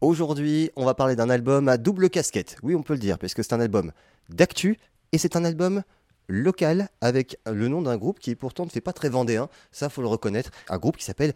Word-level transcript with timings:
Aujourd'hui, 0.00 0.70
on 0.76 0.86
va 0.86 0.94
parler 0.94 1.14
d'un 1.14 1.28
album 1.28 1.68
à 1.68 1.76
double 1.76 2.08
casquette. 2.08 2.56
Oui, 2.62 2.74
on 2.74 2.82
peut 2.82 2.94
le 2.94 2.98
dire, 2.98 3.18
parce 3.18 3.34
que 3.34 3.42
c'est 3.42 3.52
un 3.52 3.60
album 3.60 3.92
d'actu 4.30 4.78
et 5.12 5.18
c'est 5.18 5.36
un 5.36 5.44
album 5.44 5.82
local 6.26 6.88
avec 7.02 7.36
le 7.44 7.68
nom 7.68 7.82
d'un 7.82 7.98
groupe 7.98 8.18
qui 8.18 8.34
pourtant 8.34 8.64
ne 8.64 8.70
fait 8.70 8.80
pas 8.80 8.94
très 8.94 9.10
vendéen, 9.10 9.50
ça 9.72 9.90
faut 9.90 10.00
le 10.00 10.08
reconnaître, 10.08 10.52
un 10.70 10.78
groupe 10.78 10.96
qui 10.96 11.04
s'appelle 11.04 11.34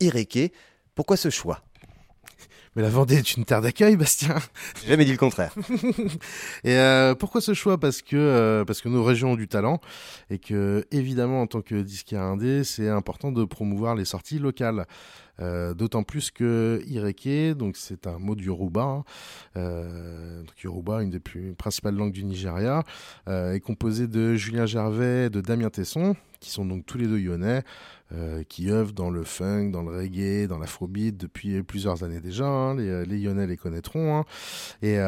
Ireke. 0.00 0.50
Pourquoi 0.94 1.18
ce 1.18 1.28
choix? 1.28 1.60
Mais 2.76 2.82
la 2.82 2.90
Vendée 2.90 3.16
est 3.16 3.36
une 3.36 3.46
terre 3.46 3.62
d'accueil, 3.62 3.96
Bastien. 3.96 4.36
J'ai 4.82 4.88
jamais 4.88 5.06
dit 5.06 5.12
le 5.12 5.16
contraire. 5.16 5.54
et 6.62 6.76
euh, 6.76 7.14
pourquoi 7.14 7.40
ce 7.40 7.54
choix? 7.54 7.78
Parce 7.78 8.02
que 8.02 8.16
euh, 8.16 8.64
parce 8.66 8.82
que 8.82 8.90
nos 8.90 9.02
régions 9.02 9.32
ont 9.32 9.36
du 9.36 9.48
talent 9.48 9.80
et 10.28 10.38
que 10.38 10.86
évidemment 10.90 11.40
en 11.40 11.46
tant 11.46 11.62
que 11.62 11.74
disquaire 11.74 12.22
indé, 12.22 12.64
c'est 12.64 12.90
important 12.90 13.32
de 13.32 13.44
promouvoir 13.44 13.94
les 13.94 14.04
sorties 14.04 14.38
locales. 14.38 14.86
Euh, 15.40 15.74
d'autant 15.74 16.02
plus 16.02 16.30
que 16.30 16.82
Ireke, 16.86 17.56
donc 17.56 17.76
c'est 17.76 18.06
un 18.06 18.18
mot 18.18 18.34
du 18.34 18.46
Yoruba, 18.46 18.82
hein, 18.82 19.04
euh, 19.56 20.40
donc 20.40 20.58
Yoruba, 20.62 21.02
une 21.02 21.10
des 21.10 21.20
plus 21.20 21.52
principales 21.54 21.94
langues 21.94 22.12
du 22.12 22.24
Nigeria, 22.24 22.84
euh, 23.28 23.52
est 23.52 23.60
composé 23.60 24.06
de 24.06 24.34
Julien 24.34 24.64
Gervais, 24.64 25.28
de 25.28 25.42
Damien 25.42 25.68
Tesson, 25.68 26.16
qui 26.40 26.50
sont 26.50 26.64
donc 26.64 26.86
tous 26.86 26.96
les 26.96 27.06
deux 27.06 27.18
lyonnais, 27.18 27.62
qui 28.48 28.70
œuvrent 28.70 28.92
dans 28.92 29.10
le 29.10 29.24
funk, 29.24 29.70
dans 29.70 29.82
le 29.82 29.90
reggae, 29.90 30.46
dans 30.46 30.58
l'afrobeat 30.58 31.16
depuis 31.16 31.60
plusieurs 31.64 32.04
années 32.04 32.20
déjà. 32.20 32.46
Hein, 32.46 32.65
les, 32.74 33.04
les, 33.04 33.18
lyonnais 33.18 33.46
les 33.46 33.56
connaîtront. 33.56 34.16
Hein. 34.16 34.24
Et 34.82 34.98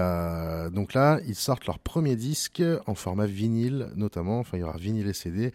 donc 0.71 0.95
là, 0.95 1.21
ils 1.27 1.35
sortent 1.35 1.67
leur 1.67 1.79
premier 1.79 2.17
disque 2.17 2.63
en 2.87 2.95
format 2.95 3.27
vinyle, 3.27 3.89
notamment. 3.97 4.39
Enfin, 4.39 4.57
il 4.57 4.61
y 4.61 4.65
aura 4.65 4.77
vinyle 4.77 5.09
et 5.09 5.13
CD. 5.13 5.53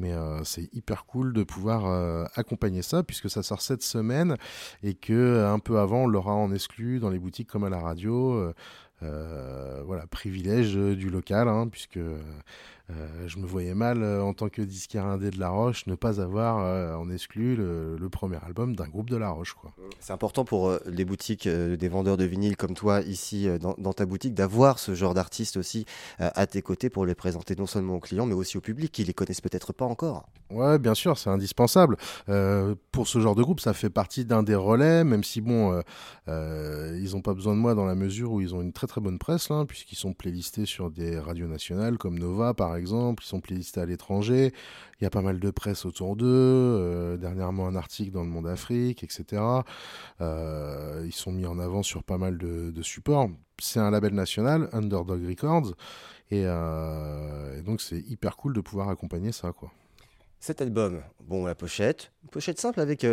Mais 0.00 0.12
euh, 0.12 0.42
c'est 0.44 0.72
hyper 0.74 1.04
cool 1.04 1.32
de 1.32 1.42
pouvoir 1.42 1.86
euh, 1.86 2.24
accompagner 2.34 2.82
ça 2.82 3.02
puisque 3.02 3.28
ça 3.28 3.42
sort 3.42 3.60
cette 3.60 3.82
semaine 3.82 4.36
et 4.82 4.94
que 4.94 5.12
euh, 5.12 5.52
un 5.52 5.58
peu 5.58 5.78
avant 5.78 6.04
on 6.04 6.06
l'aura 6.06 6.32
en 6.32 6.52
exclu 6.52 6.98
dans 6.98 7.10
les 7.10 7.18
boutiques 7.18 7.48
comme 7.48 7.64
à 7.64 7.70
la 7.70 7.78
radio. 7.78 8.52
voilà, 9.00 10.06
privilège 10.06 10.74
du 10.74 11.10
local, 11.10 11.48
hein, 11.48 11.68
puisque 11.68 11.98
euh, 12.90 13.28
je 13.28 13.38
me 13.38 13.46
voyais 13.46 13.74
mal 13.74 14.02
euh, 14.02 14.22
en 14.22 14.32
tant 14.32 14.48
que 14.48 14.62
disquaire 14.62 15.04
indé 15.04 15.30
de 15.30 15.38
La 15.38 15.50
Roche 15.50 15.86
ne 15.86 15.94
pas 15.94 16.20
avoir 16.20 16.58
euh, 16.58 16.94
en 16.94 17.10
exclu 17.10 17.56
le, 17.56 18.08
premier 18.10 18.38
album 18.44 18.74
d'un 18.74 18.88
groupe 18.88 19.08
de 19.08 19.16
La 19.16 19.30
Roche. 19.30 19.54
C'est 20.00 20.12
important 20.12 20.44
pour 20.44 20.76
les 20.84 21.04
boutiques 21.04 21.46
des 21.46 21.88
vendeurs 21.88 22.16
de 22.16 22.24
vinyle 22.24 22.56
comme 22.56 22.74
toi 22.74 23.02
ici 23.02 23.46
dans, 23.60 23.92
ta 23.92 24.04
boutique 24.04 24.34
d'avoir 24.34 24.80
ce 24.80 24.96
genre 24.96 25.14
d'artistes 25.14 25.56
aussi 25.56 25.86
à 26.18 26.46
tes 26.48 26.60
côtés 26.60 26.90
pour 26.90 27.06
les 27.06 27.14
présenter 27.14 27.54
non 27.54 27.66
seulement 27.66 27.94
aux 27.94 28.00
clients 28.00 28.26
mais 28.26 28.34
aussi 28.34 28.58
au 28.58 28.60
public 28.60 28.90
qui 28.90 29.04
les 29.04 29.14
connaissent 29.14 29.40
peut-être 29.40 29.72
pas 29.72 29.84
encore. 29.84 30.28
Ouais, 30.50 30.80
bien 30.80 30.94
sûr, 30.94 31.16
c'est 31.18 31.30
indispensable. 31.30 31.96
pour 32.90 33.06
ce 33.06 33.20
genre 33.20 33.36
de 33.36 33.42
groupe, 33.44 33.60
ça 33.60 33.74
fait 33.74 33.90
partie 33.90 34.24
d'un 34.24 34.42
des 34.42 34.56
relais, 34.56 35.04
même 35.04 35.22
si 35.22 35.40
bon, 35.40 35.80
ils 36.26 37.10
n'ont 37.12 37.22
pas 37.22 37.34
besoin 37.34 37.54
de 37.54 37.60
moi 37.60 37.76
dans 37.76 37.86
la 37.86 37.94
mesure 37.94 38.32
où 38.32 38.40
ils 38.40 38.54
ont 38.54 38.60
une 38.60 38.72
très 38.72 38.88
très 38.88 39.00
bonne 39.00 39.20
presse, 39.20 39.50
là, 39.50 39.64
puisqu'ils 39.66 39.96
sont 39.98 40.14
playlistés 40.14 40.66
sur 40.66 40.90
des 40.90 41.20
radios 41.20 41.46
nationales 41.46 41.96
comme 41.96 42.18
Nova 42.18 42.54
par 42.54 42.74
exemple 42.74 42.79
exemple, 42.80 43.22
ils 43.22 43.28
sont 43.28 43.40
playlistés 43.40 43.80
à 43.80 43.86
l'étranger, 43.86 44.52
il 45.00 45.04
y 45.04 45.06
a 45.06 45.10
pas 45.10 45.22
mal 45.22 45.38
de 45.38 45.50
presse 45.50 45.84
autour 45.84 46.16
d'eux, 46.16 46.26
euh, 46.26 47.16
dernièrement 47.16 47.68
un 47.68 47.76
article 47.76 48.10
dans 48.10 48.24
le 48.24 48.28
Monde 48.28 48.48
Afrique, 48.48 49.04
etc. 49.04 49.42
Euh, 50.20 51.04
ils 51.06 51.14
sont 51.14 51.30
mis 51.30 51.46
en 51.46 51.58
avant 51.58 51.84
sur 51.84 52.02
pas 52.02 52.18
mal 52.18 52.38
de, 52.38 52.82
supports. 52.82 53.28
C'est 53.58 53.78
un 53.78 53.90
label 53.90 54.14
national, 54.14 54.68
Underdog 54.72 55.24
Records, 55.24 55.74
et, 56.30 56.44
euh, 56.46 57.58
et 57.58 57.62
donc 57.62 57.80
c'est 57.80 58.00
hyper 58.00 58.36
cool 58.36 58.54
de 58.54 58.60
pouvoir 58.60 58.88
accompagner 58.88 59.32
ça, 59.32 59.52
quoi. 59.52 59.70
Cet 60.42 60.62
album, 60.62 61.02
bon, 61.22 61.44
la 61.44 61.54
pochette, 61.54 62.12
pochette 62.30 62.58
simple 62.58 62.80
avec 62.80 63.06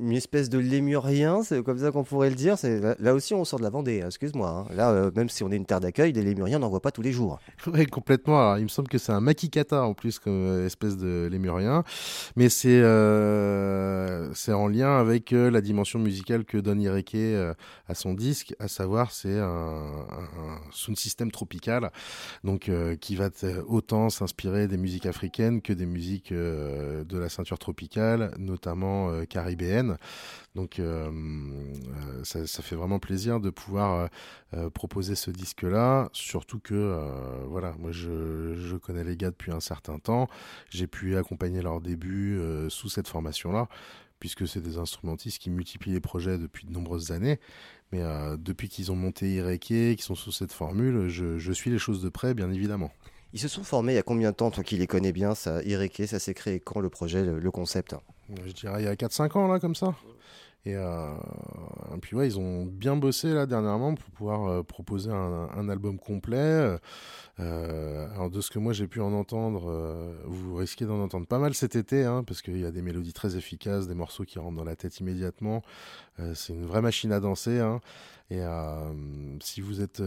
une 0.00 0.12
espèce 0.12 0.48
de 0.48 0.58
lémurien, 0.58 1.42
c'est 1.42 1.62
comme 1.62 1.78
ça 1.78 1.90
qu'on 1.90 2.04
pourrait 2.04 2.30
le 2.30 2.36
dire. 2.36 2.56
Là, 2.98 3.14
aussi, 3.14 3.34
on 3.34 3.44
sort 3.44 3.58
de 3.58 3.64
la 3.64 3.70
Vendée, 3.70 4.02
hein, 4.02 4.06
excuse-moi. 4.06 4.48
Hein. 4.48 4.74
Là, 4.74 4.90
euh, 4.90 5.10
même 5.14 5.28
si 5.28 5.44
on 5.44 5.52
est 5.52 5.56
une 5.56 5.66
terre 5.66 5.80
d'accueil, 5.80 6.12
des 6.12 6.22
lémuriens, 6.22 6.58
n'en 6.58 6.68
voit 6.68 6.80
pas 6.80 6.90
tous 6.90 7.02
les 7.02 7.12
jours. 7.12 7.38
Oui, 7.72 7.86
complètement. 7.86 8.56
il 8.56 8.64
me 8.64 8.68
semble 8.68 8.88
que 8.88 8.98
c'est 8.98 9.12
un 9.12 9.20
makikata 9.20 9.84
en 9.84 9.94
plus, 9.94 10.18
comme 10.18 10.32
euh, 10.32 10.66
espèce 10.66 10.96
de 10.96 11.28
lémurien. 11.30 11.84
Mais 12.34 12.48
c'est 12.48 12.80
euh, 12.82 14.32
en 14.48 14.66
lien 14.66 14.98
avec 14.98 15.30
la 15.30 15.60
dimension 15.60 15.98
musicale 15.98 16.44
que 16.44 16.58
donne 16.58 16.80
Ireke 16.80 17.14
à 17.86 17.94
son 17.94 18.14
disque, 18.14 18.54
à 18.58 18.66
savoir, 18.66 19.12
c'est 19.12 19.38
un, 19.38 19.46
un, 19.46 20.60
sound 20.72 21.30
tropical, 21.32 21.90
donc 22.42 22.70
qui 23.00 23.16
va 23.16 23.30
autant 23.68 24.10
s'inspirer 24.10 24.66
des 24.66 24.76
musiques 24.76 25.06
africaines 25.06 25.62
que 25.62 25.72
des 25.72 25.86
musiques 25.86 26.32
de 26.32 27.18
la 27.18 27.28
ceinture 27.28 27.58
tropicale, 27.58 28.32
notamment 28.38 29.10
caribéenne. 29.28 29.89
Donc 30.56 30.80
euh, 30.80 31.10
euh, 31.12 32.24
ça, 32.24 32.62
fait 32.62 32.74
vraiment 32.74 32.98
plaisir 32.98 33.40
de 33.40 33.50
pouvoir 33.50 34.08
euh, 34.54 34.68
proposer 34.70 35.14
ce 35.14 35.30
disque-là, 35.30 36.08
surtout 36.12 36.58
que 36.58 36.98
voilà, 37.46 37.74
moi 37.78 37.92
je, 37.92 38.76
connais 38.78 39.04
les 39.04 39.16
gars 39.16 39.30
depuis 39.30 39.52
un 39.52 39.60
certain 39.60 39.98
temps, 39.98 40.28
j'ai 40.70 40.86
pu 40.86 41.16
accompagner 41.16 41.62
leur 41.62 41.80
début 41.80 42.40
sous 42.68 42.88
cette 42.88 43.08
formation-là, 43.08 43.68
puisque 44.18 44.48
c'est 44.48 44.60
des 44.60 44.78
instrumentistes 44.78 45.38
qui 45.38 45.50
multiplient 45.50 45.92
les 45.92 46.00
projets 46.00 46.38
depuis 46.38 46.66
de 46.66 46.72
nombreuses 46.72 47.12
années. 47.12 47.38
Mais 47.92 48.02
depuis 48.38 48.68
qu'ils 48.68 48.92
ont 48.92 48.96
monté 48.96 49.34
Ireke, 49.34 49.62
qu'ils 49.66 50.00
sont 50.00 50.14
sous 50.14 50.32
cette 50.32 50.52
formule, 50.52 51.08
je, 51.08 51.52
suis 51.52 51.70
les 51.70 51.78
choses 51.78 52.02
de 52.02 52.08
près, 52.08 52.34
bien 52.34 52.50
évidemment. 52.50 52.90
Ils 53.32 53.40
se 53.40 53.48
sont 53.48 53.62
formés 53.62 53.92
il 53.92 53.96
y 53.96 53.98
a 53.98 54.02
combien 54.02 54.30
de 54.30 54.36
temps, 54.36 54.50
toi 54.50 54.64
qui 54.64 54.76
les 54.76 54.88
connais 54.88 55.12
bien, 55.12 55.36
ça, 55.36 55.62
Ireke, 55.62 56.02
ça 56.06 56.18
s'est 56.18 56.34
créé 56.34 56.58
quand 56.58 56.80
le 56.80 56.90
projet, 56.90 57.24
le 57.24 57.50
concept? 57.50 57.94
Je 58.44 58.52
dirais 58.52 58.82
il 58.82 58.84
y 58.84 58.88
a 58.88 58.94
4-5 58.94 59.38
ans, 59.38 59.48
là, 59.48 59.60
comme 59.60 59.74
ça. 59.74 59.94
Et, 60.66 60.74
euh, 60.76 61.14
puis 62.02 62.14
ouais, 62.14 62.26
ils 62.26 62.38
ont 62.38 62.66
bien 62.66 62.94
bossé 62.96 63.32
là 63.32 63.46
dernièrement 63.46 63.94
pour 63.94 64.10
pouvoir 64.10 64.46
euh, 64.46 64.62
proposer 64.62 65.10
un, 65.10 65.68
album 65.70 65.98
complet. 65.98 66.78
Euh, 67.38 68.08
alors 68.14 68.28
de 68.28 68.42
ce 68.42 68.50
que 68.50 68.58
moi 68.58 68.74
j'ai 68.74 68.86
pu 68.86 69.00
en 69.00 69.14
entendre, 69.14 69.72
vous 70.26 70.56
risquez 70.56 70.84
d'en 70.84 71.00
entendre 71.00 71.26
pas 71.26 71.38
mal 71.38 71.54
cet 71.54 71.76
été, 71.76 72.04
hein, 72.04 72.22
parce 72.26 72.42
qu'il 72.42 72.58
y 72.58 72.66
a 72.66 72.70
des 72.70 72.82
mélodies 72.82 73.14
très 73.14 73.36
efficaces, 73.36 73.86
des 73.86 73.94
morceaux 73.94 74.24
qui 74.24 74.38
rentrent 74.38 74.58
dans 74.58 74.64
la 74.64 74.76
tête 74.76 75.00
immédiatement. 75.00 75.62
c'est 76.34 76.52
une 76.52 76.66
vraie 76.66 76.82
machine 76.82 77.12
à 77.12 77.20
danser. 77.20 77.60
Hein. 77.60 77.80
Et 78.30 78.42
si 79.42 79.62
vous 79.62 79.80
êtes 79.80 80.02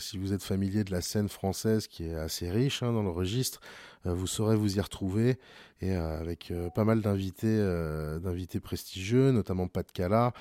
si 0.00 0.18
vous 0.18 0.32
êtes 0.32 0.42
familier 0.42 0.82
de 0.82 0.90
la 0.90 1.00
scène 1.00 1.28
française 1.28 1.86
qui 1.86 2.04
est 2.04 2.16
assez 2.16 2.50
riche 2.50 2.82
hein, 2.82 2.92
dans 2.92 3.04
le 3.04 3.10
registre, 3.10 3.60
vous 4.04 4.26
saurez 4.26 4.56
vous 4.56 4.76
y 4.76 4.80
retrouver 4.80 5.38
et 5.80 5.94
avec 5.94 6.52
pas 6.74 6.84
mal 6.84 7.00
d'invités 7.00 8.60
prestigieux, 8.60 9.32
notamment 9.32 9.66
Pat 9.66 9.90
Cala, 9.90 10.32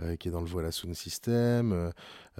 euh, 0.00 0.16
qui 0.16 0.28
est 0.28 0.30
dans 0.30 0.40
le 0.40 0.46
Voilà 0.46 0.72
Sound 0.72 0.94
System. 0.94 1.72
Euh, 1.72 1.90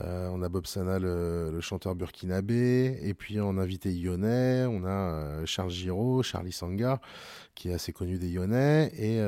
euh, 0.01 0.29
on 0.33 0.43
a 0.43 0.49
Bob 0.49 0.67
Sana, 0.67 0.99
le, 0.99 1.61
chanteur 1.61 1.95
burkinabé. 1.95 2.99
Et 3.03 3.15
puis 3.15 3.41
on 3.41 3.59
a 3.59 3.63
invité 3.63 3.93
Lyonnais. 3.93 4.67
On 4.67 4.85
a 4.85 5.45
Charles 5.47 5.71
Giraud, 5.71 6.23
Charlie 6.23 6.53
Sanga, 6.53 7.01
qui 7.55 7.71
est 7.71 7.75
assez 7.75 7.93
connu 7.93 8.19
des 8.19 8.29
Lyonnais. 8.29 8.93
Et 8.97 9.19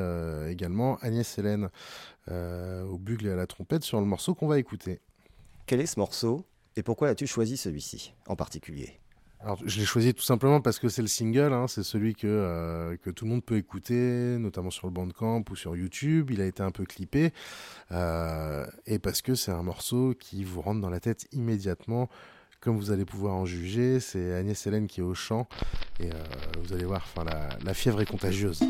également 0.51 0.97
Agnès 0.99 1.39
Hélène 1.39 1.69
au 2.29 2.99
bugle 2.99 3.27
et 3.27 3.33
à 3.33 3.37
la 3.37 3.47
trompette 3.47 3.83
sur 3.83 4.01
le 4.01 4.07
morceau 4.07 4.35
qu'on 4.35 4.49
va 4.49 4.59
écouter. 4.59 5.01
Quel 5.67 5.81
est 5.81 5.87
ce 5.87 5.99
morceau 5.99 6.45
et 6.79 6.83
pourquoi 6.83 7.09
as-tu 7.09 7.27
choisi 7.27 7.57
celui-ci 7.57 8.13
en 8.27 8.37
particulier? 8.37 9.01
Alors, 9.41 9.59
je 9.65 9.79
l'ai 9.79 9.85
choisi 9.85 10.15
tout 10.15 10.23
simplement 10.23 10.61
parce 10.61 10.79
que 10.79 10.89
c'est 10.89 11.03
le 11.03 11.09
single, 11.09 11.53
hein, 11.53 11.67
c'est 11.69 11.83
celui 11.83 12.15
que, 12.15 12.27
euh, 12.27 12.97
que 12.97 13.11
tout 13.11 13.27
le 13.27 13.31
monde 13.33 13.45
peut 13.45 13.57
écouter, 13.57 14.39
notamment 14.39 14.71
sur 14.71 14.87
le 14.87 14.93
Bandcamp 14.93 15.45
ou 15.51 15.57
sur 15.57 15.77
YouTube. 15.77 16.31
Il 16.31 16.41
a 16.41 16.47
été 16.47 16.63
un 16.63 16.71
peu 16.71 16.85
clippé. 16.85 17.33
Euh, 17.93 18.67
et 18.87 18.99
parce 18.99 19.23
que 19.23 19.35
c'est 19.35 19.53
un 19.53 19.63
morceau 19.63 20.15
qui 20.19 20.43
vous 20.43 20.63
rentre 20.63 20.81
dans 20.81 20.91
la 20.91 21.01
tête 21.01 21.27
immédiatement. 21.33 22.09
Comme 22.61 22.77
vous 22.77 22.91
allez 22.91 23.05
pouvoir 23.05 23.35
en 23.35 23.45
juger, 23.45 24.01
c'est 24.01 24.35
Agnès 24.35 24.67
Hélène 24.67 24.87
qui 24.87 25.01
est 25.01 25.05
au 25.05 25.15
chant. 25.15 25.47
Et 26.01 26.11
euh, 26.11 26.15
vous 26.63 26.73
allez 26.73 26.87
voir, 26.87 27.07
la, 27.25 27.51
la 27.63 27.75
fièvre 27.75 28.01
est 28.01 28.07
contagieuse. 28.07 28.61